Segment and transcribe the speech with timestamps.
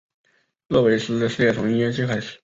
[0.67, 2.39] 热维斯的事业从音乐界开始。